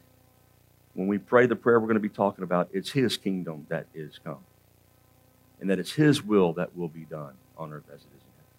[0.94, 3.87] when we pray the prayer we're going to be talking about, it's His kingdom that
[3.92, 4.38] is come.
[5.61, 8.33] And that it's His will that will be done on earth as it is in
[8.37, 8.52] heaven.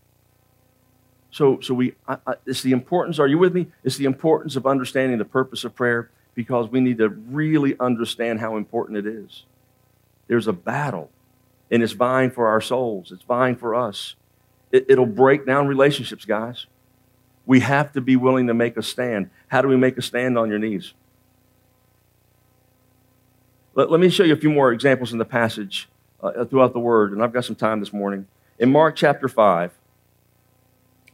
[1.31, 3.67] So, so we, I, I, it's the importance, are you with me?
[3.85, 8.41] It's the importance of understanding the purpose of prayer because we need to really understand
[8.41, 9.45] how important it is.
[10.27, 11.09] There's a battle,
[11.71, 14.15] and it's vying for our souls, it's vying for us.
[14.69, 16.65] It, it'll break down relationships, guys.
[17.45, 19.29] We have to be willing to make a stand.
[19.47, 20.93] How do we make a stand on your knees?
[23.73, 25.89] Let, let me show you a few more examples in the passage
[26.21, 28.27] uh, throughout the Word, and I've got some time this morning.
[28.59, 29.71] In Mark chapter 5,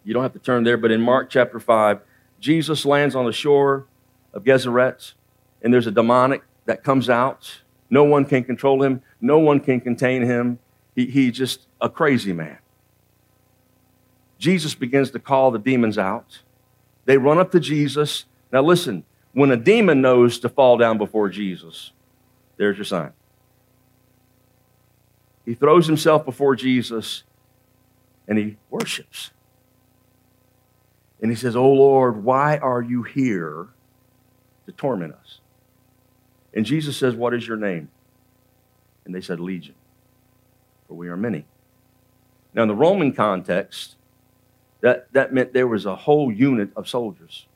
[0.03, 1.99] you don't have to turn there, but in Mark chapter 5,
[2.39, 3.85] Jesus lands on the shore
[4.33, 5.13] of Gennesaret,
[5.61, 7.61] and there's a demonic that comes out.
[7.89, 10.59] No one can control him, no one can contain him.
[10.95, 12.57] He, he just a crazy man.
[14.37, 16.39] Jesus begins to call the demons out.
[17.05, 18.25] They run up to Jesus.
[18.51, 21.91] Now, listen, when a demon knows to fall down before Jesus,
[22.57, 23.13] there's your sign.
[25.45, 27.23] He throws himself before Jesus
[28.27, 29.31] and he worships.
[31.21, 33.67] And he says, Oh Lord, why are you here
[34.65, 35.39] to torment us?
[36.53, 37.89] And Jesus says, What is your name?
[39.05, 39.75] And they said, Legion,
[40.87, 41.45] for we are many.
[42.53, 43.96] Now, in the Roman context,
[44.81, 47.47] that, that meant there was a whole unit of soldiers,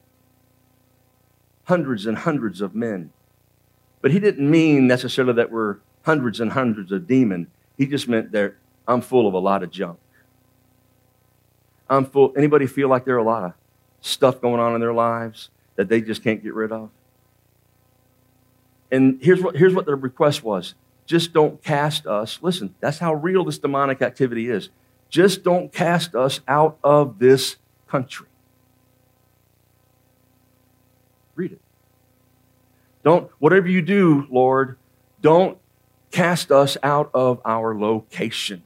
[1.66, 3.12] hundreds and hundreds of men.
[4.02, 7.48] But he didn't mean necessarily that we're hundreds and hundreds of demons.
[7.78, 8.56] He just meant that
[8.88, 10.00] I'm full of a lot of junk.
[11.90, 12.34] I'm full.
[12.36, 13.54] Anybody feel like there are a lot of
[14.02, 16.90] stuff going on in their lives that they just can't get rid of?
[18.92, 20.74] And here's what, here's what the request was
[21.06, 22.40] just don't cast us.
[22.42, 24.70] Listen, that's how real this demonic activity is.
[25.12, 28.28] Just don't cast us out of this country.
[31.36, 31.62] Read it.
[33.04, 34.78] Don't, whatever you do, Lord,
[35.22, 35.58] don't
[36.12, 38.64] cast us out of our location.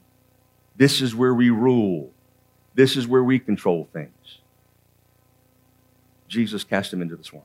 [0.75, 2.11] This is where we rule.
[2.75, 4.11] This is where we control things.
[6.27, 7.41] Jesus cast him into the swine.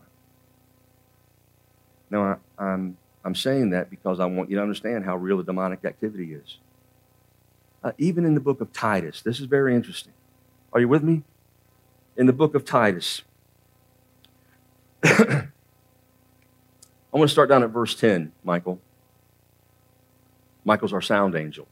[2.11, 5.45] Now, I, I'm, I'm saying that because I want you to understand how real the
[5.45, 6.59] demonic activity is
[7.83, 9.23] uh, even in the book of Titus.
[9.23, 10.13] This is very interesting.
[10.73, 11.23] Are you with me?
[12.17, 13.23] In the book of Titus.
[15.03, 15.47] I
[17.13, 18.81] want to start down at verse 10, Michael.
[20.65, 21.67] Michael's our sound angel.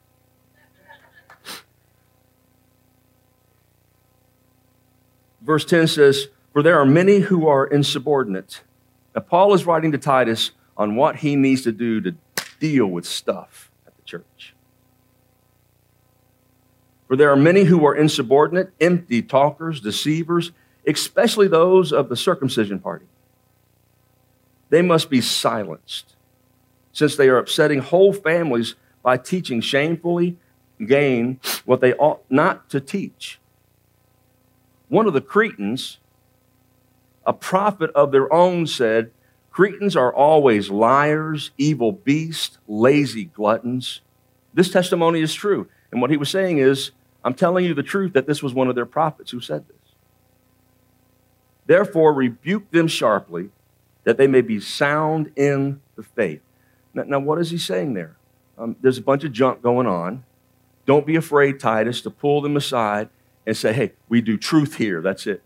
[5.41, 8.63] Verse 10 says, For there are many who are insubordinate.
[9.15, 12.15] Now, Paul is writing to Titus on what he needs to do to
[12.61, 14.55] deal with stuff at the church.
[17.09, 20.53] For there are many who are insubordinate, empty talkers, deceivers,
[20.87, 23.07] especially those of the circumcision party.
[24.69, 26.15] They must be silenced,
[26.93, 30.37] since they are upsetting whole families by teaching shamefully
[30.87, 33.41] gain what they ought not to teach.
[34.89, 35.99] One of the Cretans,
[37.27, 39.11] a prophet of their own, said,
[39.51, 44.03] Cretans are always liars, evil beasts, lazy gluttons.
[44.55, 45.69] This testimony is true.
[45.91, 46.93] And what he was saying is,
[47.29, 49.77] I'm telling you the truth that this was one of their prophets who said this.
[51.67, 53.51] Therefore, rebuke them sharply,
[54.05, 56.41] that they may be sound in the faith.
[56.95, 58.17] Now, now what is he saying there?
[58.57, 60.25] Um, there's a bunch of junk going on.
[60.87, 63.11] Don't be afraid, Titus, to pull them aside
[63.47, 65.03] and say, hey, we do truth here.
[65.03, 65.43] That's it.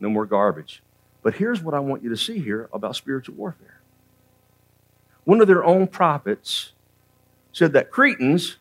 [0.00, 0.82] No more garbage.
[1.22, 3.80] But here's what I want you to see here about spiritual warfare.
[5.22, 6.72] One of their own prophets
[7.52, 8.56] said that Cretans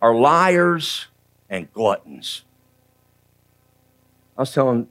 [0.00, 1.06] are liars
[1.50, 2.44] and gluttons.
[4.36, 4.88] I was telling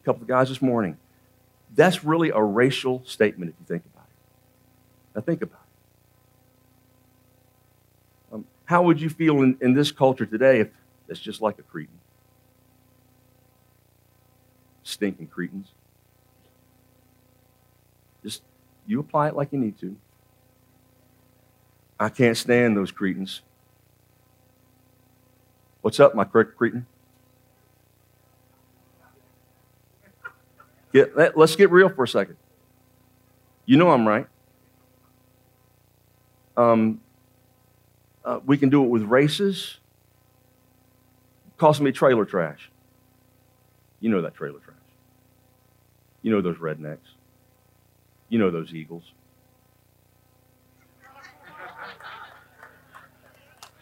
[0.00, 0.96] a couple of guys this morning,
[1.74, 5.14] that's really a racial statement if you think about it.
[5.14, 5.60] Now, think about
[8.30, 8.34] it.
[8.34, 10.68] Um, how would you feel in, in this culture today if
[11.08, 11.98] it's just like a Cretan?
[14.82, 15.68] Stinking Cretans.
[18.22, 18.42] Just
[18.86, 19.96] you apply it like you need to.
[21.98, 23.42] I can't stand those Cretans.
[25.86, 26.84] What's up, my Cretan?
[30.92, 32.36] Get, let, us get real for a second.
[33.66, 34.26] You know I'm right.
[36.56, 37.00] Um,
[38.24, 39.76] uh, we can do it with races.
[41.56, 42.68] Cost me trailer trash.
[44.00, 44.74] You know that trailer trash.
[46.20, 46.98] You know those rednecks.
[48.28, 49.04] You know those eagles.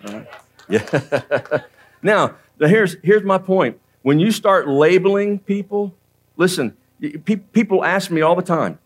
[0.06, 0.28] All right.
[0.66, 1.60] Yeah.
[2.04, 3.80] Now, here's, here's my point.
[4.02, 5.94] When you start labeling people,
[6.36, 6.76] listen,
[7.24, 8.78] people ask me all the time,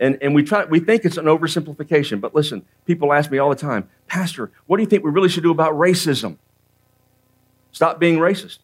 [0.00, 3.50] and, and we, try, we think it's an oversimplification, but listen, people ask me all
[3.50, 6.38] the time, Pastor, what do you think we really should do about racism?
[7.70, 8.58] Stop being racist.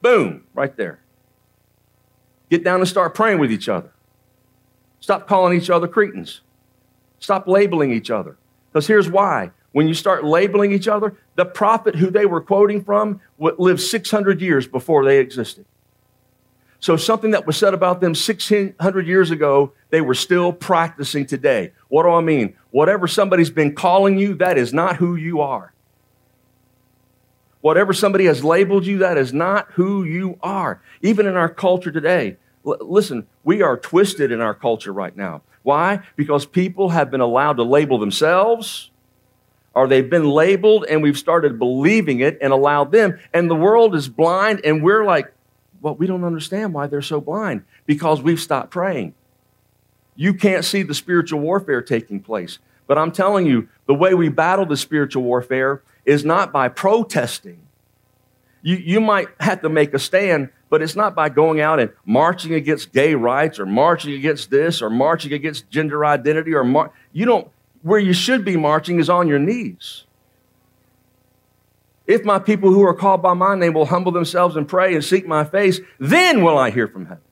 [0.00, 0.98] Boom, right there.
[2.50, 3.92] Get down and start praying with each other.
[4.98, 6.40] Stop calling each other cretins.
[7.20, 8.36] Stop labeling each other.
[8.72, 12.84] Because here's why when you start labeling each other, the prophet who they were quoting
[12.84, 15.64] from lived 600 years before they existed.
[16.80, 21.72] So something that was said about them 600 years ago, they were still practicing today.
[21.88, 22.56] What do I mean?
[22.70, 25.72] Whatever somebody's been calling you, that is not who you are.
[27.60, 30.82] Whatever somebody has labeled you, that is not who you are.
[31.00, 35.42] Even in our culture today, L- listen, we are twisted in our culture right now.
[35.62, 36.00] Why?
[36.16, 38.90] Because people have been allowed to label themselves
[39.74, 43.18] or they've been labeled and we've started believing it and allowed them.
[43.32, 45.32] And the world is blind, and we're like,
[45.80, 49.14] well, we don't understand why they're so blind because we've stopped praying.
[50.14, 52.58] You can't see the spiritual warfare taking place.
[52.86, 57.60] But I'm telling you, the way we battle the spiritual warfare is not by protesting.
[58.62, 61.90] You, you might have to make a stand, but it's not by going out and
[62.04, 66.92] marching against gay rights or marching against this or marching against gender identity or mar-
[67.12, 67.48] you don't
[67.82, 70.04] where you should be marching is on your knees.
[72.06, 75.04] If my people who are called by my name will humble themselves and pray and
[75.04, 77.22] seek my face, then will I hear from heaven.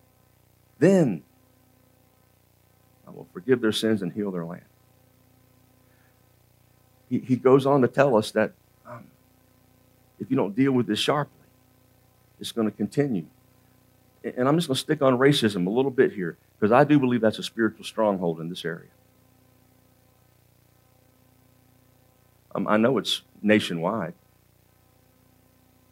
[0.79, 1.23] Then
[3.07, 4.63] I will forgive their sins and heal their land.
[7.09, 8.53] He, he goes on to tell us that
[8.87, 9.05] um,
[10.21, 11.35] if you don't deal with this sharply,
[12.39, 13.27] it's going to continue.
[14.23, 16.99] And I'm just going to stick on racism a little bit here because I do
[16.99, 18.89] believe that's a spiritual stronghold in this area.
[22.55, 24.15] Um, I know it's nationwide,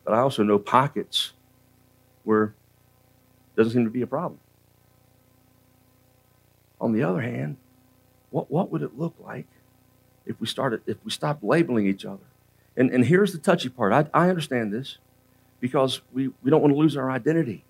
[0.04, 1.32] but I also know pockets
[2.24, 2.52] where it
[3.56, 4.40] doesn't seem to be a problem.
[6.80, 7.56] On the other hand,
[8.30, 9.46] what, what would it look like
[10.26, 12.24] if we started if we stopped labeling each other?
[12.76, 13.92] And, and here's the touchy part.
[13.92, 14.98] I, I understand this
[15.60, 17.64] because we, we don't want to lose our identity.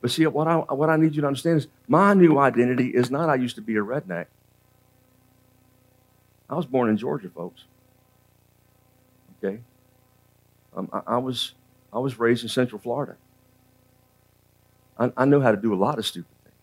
[0.00, 3.10] But see, what I, what I need you to understand is my new identity is
[3.10, 4.26] not I used to be a redneck.
[6.48, 7.64] I was born in Georgia, folks.
[9.42, 9.60] Okay?
[10.76, 11.54] Um, I, I, was,
[11.92, 13.16] I was raised in Central Florida.
[14.98, 16.54] I, I know how to do a lot of stupid things.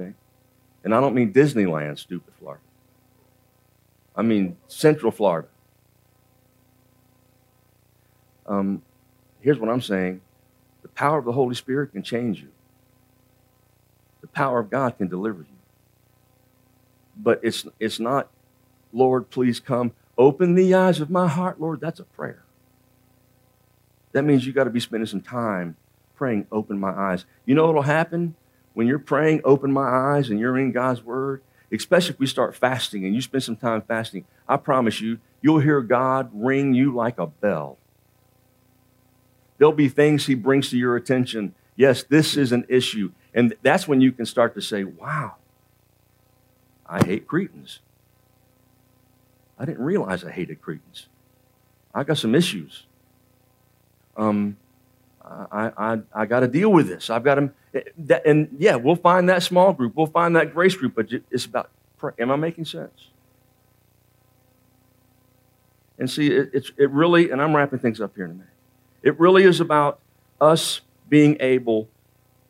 [0.00, 0.14] Okay?
[0.84, 2.62] And I don't mean Disneyland, stupid Florida.
[4.14, 5.48] I mean Central Florida.
[8.46, 8.82] Um,
[9.40, 10.20] here's what I'm saying
[10.82, 12.48] the power of the Holy Spirit can change you,
[14.20, 15.46] the power of God can deliver you.
[17.16, 18.28] But it's, it's not,
[18.92, 21.80] Lord, please come Open the eyes of my heart, Lord.
[21.80, 22.42] That's a prayer.
[24.12, 25.76] That means you got to be spending some time
[26.14, 27.24] praying, open my eyes.
[27.46, 28.36] You know what'll happen
[28.74, 31.42] when you're praying, open my eyes, and you're in God's word?
[31.72, 35.60] Especially if we start fasting and you spend some time fasting, I promise you, you'll
[35.60, 37.78] hear God ring you like a bell.
[39.58, 41.54] There'll be things He brings to your attention.
[41.74, 43.12] Yes, this is an issue.
[43.32, 45.36] And that's when you can start to say, wow,
[46.86, 47.80] I hate Cretans.
[49.62, 51.06] I didn't realize I hated Cretans.
[51.94, 52.84] I got some issues.
[54.16, 54.56] Um,
[55.24, 57.10] I, I, I got to deal with this.
[57.10, 59.94] I've got to, and yeah, we'll find that small group.
[59.94, 61.70] We'll find that grace group, but it's about,
[62.18, 63.10] am I making sense?
[65.96, 68.48] And see, it, it's, it really, and I'm wrapping things up here in a minute.
[69.04, 70.00] It really is about
[70.40, 71.88] us being able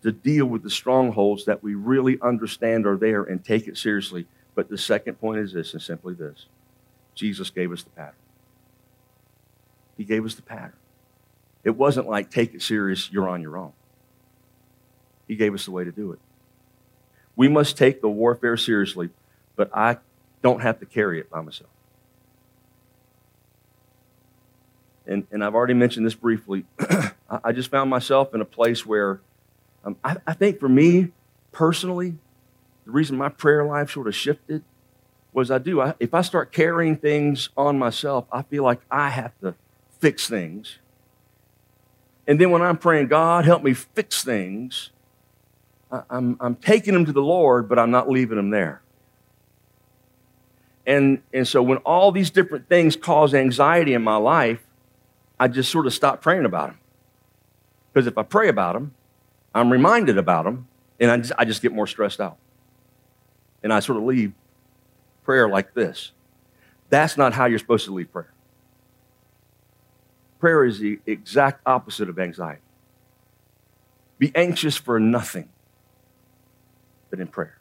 [0.00, 4.26] to deal with the strongholds that we really understand are there and take it seriously.
[4.54, 6.46] But the second point is this, and simply this
[7.14, 8.14] Jesus gave us the pattern.
[9.96, 10.72] He gave us the pattern.
[11.64, 13.72] It wasn't like, take it serious, you're on your own.
[15.28, 16.18] He gave us the way to do it.
[17.36, 19.10] We must take the warfare seriously,
[19.56, 19.98] but I
[20.42, 21.70] don't have to carry it by myself.
[25.06, 26.64] And, and I've already mentioned this briefly.
[27.44, 29.20] I just found myself in a place where
[29.84, 31.08] um, I, I think for me
[31.50, 32.16] personally,
[32.84, 34.62] the reason my prayer life sort of shifted
[35.32, 35.80] was I do.
[35.80, 39.54] I, if I start carrying things on myself, I feel like I have to
[39.98, 40.78] fix things.
[42.26, 44.90] And then when I'm praying, God, help me fix things,
[45.90, 48.82] I, I'm, I'm taking them to the Lord, but I'm not leaving them there.
[50.86, 54.60] And, and so when all these different things cause anxiety in my life,
[55.38, 56.78] I just sort of stop praying about them.
[57.92, 58.94] Because if I pray about them,
[59.54, 60.66] I'm reminded about them,
[60.98, 62.36] and I just, I just get more stressed out.
[63.62, 64.32] And I sort of leave
[65.24, 66.12] prayer like this.
[66.88, 68.32] That's not how you're supposed to lead prayer.
[70.38, 72.60] Prayer is the exact opposite of anxiety.
[74.18, 75.48] Be anxious for nothing
[77.10, 77.58] but in prayer.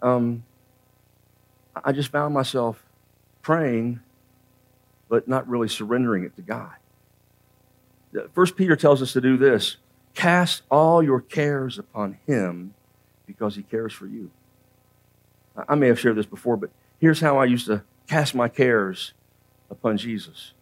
[0.00, 0.44] Um,
[1.84, 2.82] I just found myself
[3.42, 4.00] praying,
[5.08, 6.72] but not really surrendering it to God.
[8.32, 9.76] First Peter tells us to do this
[10.14, 12.74] cast all your cares upon him
[13.26, 14.30] because he cares for you.
[15.68, 19.12] I may have shared this before, but here's how I used to cast my cares
[19.70, 20.52] upon Jesus.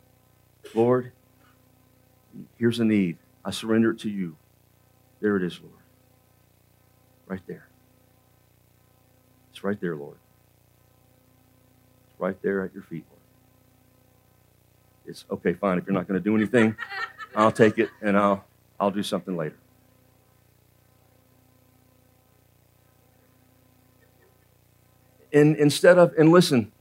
[0.75, 1.13] Lord,
[2.59, 3.19] here's a need.
[3.45, 4.37] I surrender it to you.
[5.21, 5.73] There it is, Lord.
[7.27, 7.69] Right there.
[9.51, 10.17] It's right there, Lord.
[12.11, 13.21] It's right there at your feet, Lord.
[15.07, 15.79] It's okay, fine.
[15.79, 16.77] If you're not going to do anything,
[17.35, 18.45] I'll take it and I'll,
[18.79, 19.57] I'll do something later.
[25.37, 26.73] And instead of, and listen,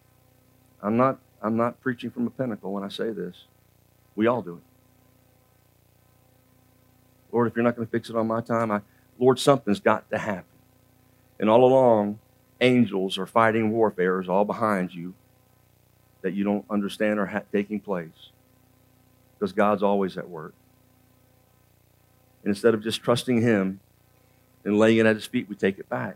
[0.81, 3.35] I'm not, I'm not preaching from a pinnacle when I say this.
[4.15, 4.63] We all do it.
[7.33, 8.79] Lord, if you're not going to fix it on my time, I,
[9.19, 10.45] Lord, something's got to happen.
[11.37, 12.19] And all along,
[12.61, 15.13] angels are fighting warfares all behind you
[16.21, 18.29] that you don't understand are ha- taking place
[19.37, 20.53] because God's always at work.
[22.45, 23.81] And instead of just trusting Him
[24.63, 26.15] and laying it at His feet, we take it back.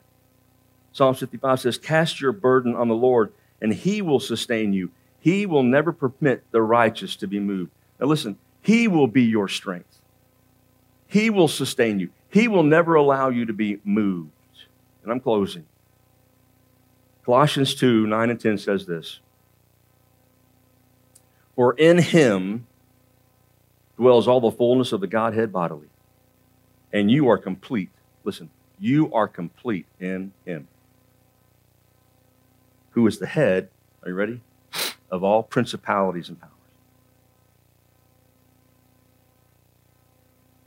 [0.92, 3.32] Psalm 55 says, Cast your burden on the Lord,
[3.62, 4.92] and He will sustain you.
[5.20, 7.72] He will never permit the righteous to be moved.
[8.00, 10.00] Now, listen, He will be your strength,
[11.08, 12.10] He will sustain you.
[12.32, 14.30] He will never allow you to be moved.
[15.02, 15.66] And I'm closing.
[17.26, 19.20] Colossians 2 9 and 10 says this
[21.56, 22.68] For in Him
[23.98, 25.90] dwells all the fullness of the Godhead bodily,
[26.94, 27.90] and you are complete.
[28.24, 30.68] Listen, you are complete in Him
[32.92, 33.70] who is the head,
[34.04, 34.42] are you ready?
[35.12, 36.54] Of all principalities and powers.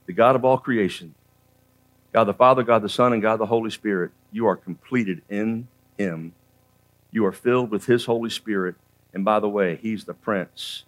[0.06, 1.14] The God of all creation,
[2.12, 5.68] God the Father, God the Son, and God the Holy Spirit, you are completed in
[5.96, 6.34] Him.
[7.10, 8.74] You are filled with His Holy Spirit.
[9.14, 10.84] And by the way, He's the Prince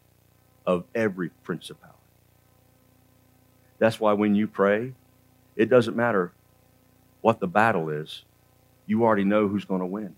[0.67, 1.99] of every principality.
[3.79, 4.93] That's why when you pray,
[5.57, 6.33] it doesn't matter
[7.21, 8.25] what the battle is,
[8.87, 10.15] you already know who's going to win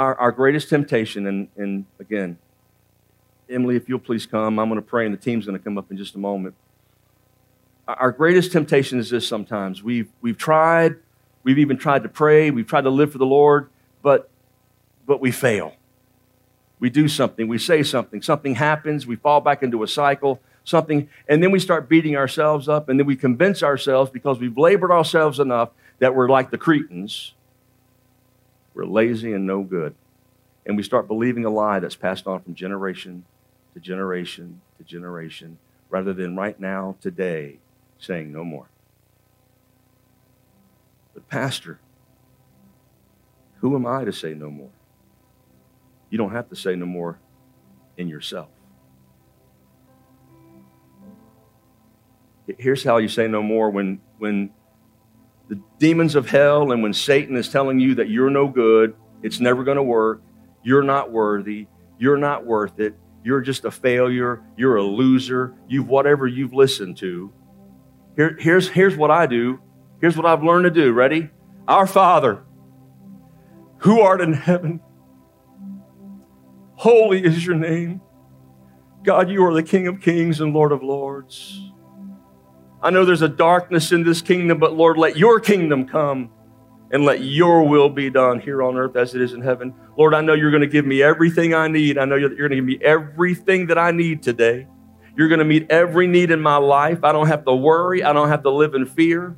[0.00, 2.38] our, our greatest temptation, and, and again,
[3.50, 5.76] Emily, if you'll please come, I'm going to pray, and the team's going to come
[5.76, 6.54] up in just a moment.
[7.86, 9.82] Our greatest temptation is this sometimes.
[9.82, 10.96] We've, we've tried,
[11.42, 13.68] we've even tried to pray, we've tried to live for the Lord,
[14.00, 14.30] but,
[15.06, 15.74] but we fail.
[16.78, 21.10] We do something, we say something, something happens, we fall back into a cycle, something,
[21.28, 24.92] and then we start beating ourselves up, and then we convince ourselves because we've labored
[24.92, 27.34] ourselves enough that we're like the Cretans
[28.80, 29.94] we're lazy and no good.
[30.64, 33.24] And we start believing a lie that's passed on from generation
[33.74, 35.58] to generation to generation,
[35.90, 37.58] rather than right now, today,
[37.98, 38.68] saying no more.
[41.12, 41.78] But, Pastor,
[43.58, 44.70] who am I to say no more?
[46.08, 47.18] You don't have to say no more
[47.98, 48.48] in yourself.
[52.58, 54.50] Here's how you say no more when, when
[55.50, 59.40] the demons of hell and when Satan is telling you that you're no good, it's
[59.40, 60.22] never going to work,
[60.62, 61.66] you're not worthy,
[61.98, 62.94] you're not worth it,
[63.24, 67.32] you're just a failure, you're a loser, you've whatever you've listened to.
[68.14, 69.58] Here, here's, here's what I do.
[70.00, 70.92] Here's what I've learned to do.
[70.92, 71.30] Ready?
[71.66, 72.44] Our Father,
[73.78, 74.80] who art in heaven,
[76.76, 78.00] holy is your name.
[79.02, 81.69] God, you are the King of kings and Lord of lords.
[82.82, 86.30] I know there's a darkness in this kingdom, but Lord, let your kingdom come
[86.90, 89.74] and let your will be done here on earth as it is in heaven.
[89.98, 91.98] Lord, I know you're going to give me everything I need.
[91.98, 94.66] I know that you're going to give me everything that I need today.
[95.14, 97.04] You're going to meet every need in my life.
[97.04, 98.02] I don't have to worry.
[98.02, 99.36] I don't have to live in fear.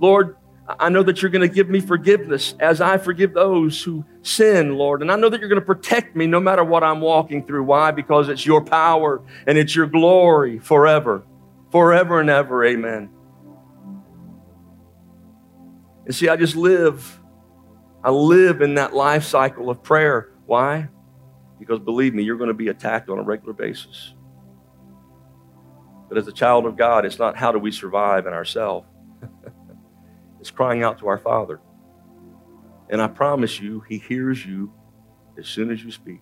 [0.00, 0.36] Lord,
[0.68, 4.76] I know that you're going to give me forgiveness as I forgive those who sin,
[4.76, 5.02] Lord.
[5.02, 7.62] And I know that you're going to protect me no matter what I'm walking through.
[7.62, 7.92] Why?
[7.92, 11.22] Because it's your power and it's your glory forever
[11.76, 12.64] forever and ever.
[12.64, 13.10] Amen.
[16.06, 17.20] And see, I just live.
[18.02, 20.32] I live in that life cycle of prayer.
[20.46, 20.88] Why?
[21.58, 24.14] Because believe me, you're going to be attacked on a regular basis.
[26.08, 28.86] But as a child of God, it's not how do we survive in ourselves.
[30.40, 31.60] it's crying out to our Father.
[32.88, 34.72] And I promise you, He hears you
[35.38, 36.20] as soon as you speak.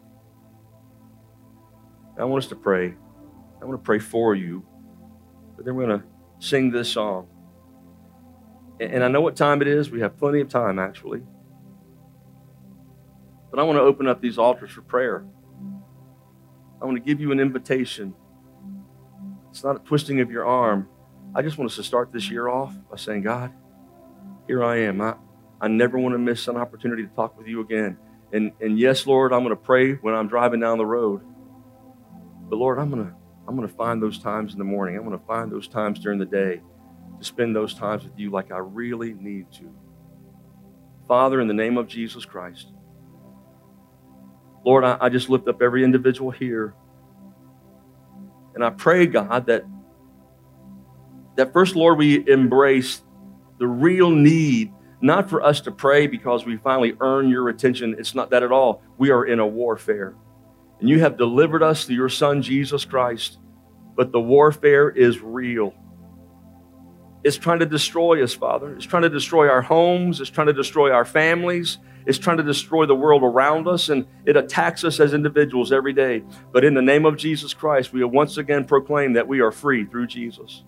[2.18, 2.96] I want us to pray.
[3.62, 4.66] I want to pray for you
[5.56, 6.06] but then we're going to
[6.38, 7.28] sing this song.
[8.80, 9.90] And I know what time it is.
[9.90, 11.22] We have plenty of time, actually.
[13.50, 15.24] But I want to open up these altars for prayer.
[16.82, 18.14] I want to give you an invitation.
[19.50, 20.88] It's not a twisting of your arm.
[21.34, 23.52] I just want us to start this year off by saying, God,
[24.46, 25.00] here I am.
[25.00, 25.14] I,
[25.60, 27.96] I never want to miss an opportunity to talk with you again.
[28.32, 31.22] And, and yes, Lord, I'm going to pray when I'm driving down the road.
[32.48, 33.14] But Lord, I'm going to
[33.46, 34.96] I'm going to find those times in the morning.
[34.96, 36.60] I'm going to find those times during the day
[37.18, 39.70] to spend those times with you like I really need to.
[41.06, 42.68] Father, in the name of Jesus Christ,
[44.64, 46.74] Lord, I, I just lift up every individual here.
[48.54, 49.64] And I pray, God, that,
[51.36, 53.02] that first, Lord, we embrace
[53.58, 54.72] the real need,
[55.02, 57.94] not for us to pray because we finally earn your attention.
[57.98, 58.82] It's not that at all.
[58.96, 60.14] We are in a warfare.
[60.80, 63.38] And you have delivered us through your Son, Jesus Christ.
[63.96, 65.74] But the warfare is real.
[67.22, 68.74] It's trying to destroy us, Father.
[68.74, 72.42] It's trying to destroy our homes, it's trying to destroy our families, it's trying to
[72.42, 76.22] destroy the world around us, and it attacks us as individuals every day.
[76.52, 79.86] But in the name of Jesus Christ, we once again proclaim that we are free
[79.86, 80.64] through Jesus.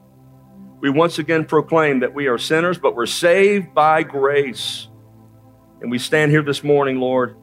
[0.80, 4.88] We once again proclaim that we are sinners, but we're saved by grace.
[5.82, 7.36] And we stand here this morning, Lord,